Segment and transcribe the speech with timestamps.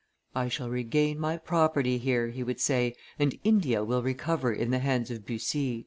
[0.33, 4.79] "I shall regain my property here," he would say, "and India will recover in the
[4.79, 5.79] hands of Bussy."